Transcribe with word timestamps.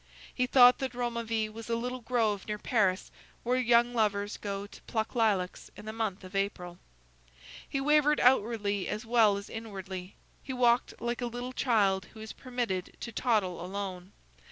He 0.33 0.47
thought 0.47 0.79
that 0.79 0.95
Romainville 0.95 1.53
was 1.53 1.69
a 1.69 1.75
little 1.75 1.99
grove 1.99 2.47
near 2.47 2.57
Paris, 2.57 3.11
where 3.43 3.57
young 3.57 3.93
lovers 3.93 4.37
go 4.37 4.65
to 4.65 4.81
pluck 4.87 5.13
lilacs 5.13 5.69
in 5.77 5.85
the 5.85 5.93
month 5.93 6.23
of 6.23 6.35
April. 6.35 6.79
He 7.69 7.79
wavered 7.79 8.19
outwardly 8.19 8.87
as 8.87 9.05
well 9.05 9.37
as 9.37 9.47
inwardly. 9.47 10.15
He 10.41 10.53
walked 10.53 10.99
like 10.99 11.21
a 11.21 11.27
little 11.27 11.53
child 11.53 12.05
who 12.15 12.19
is 12.19 12.33
permitted 12.33 12.97
to 12.99 13.11
toddle 13.11 13.63
alone. 13.63 14.11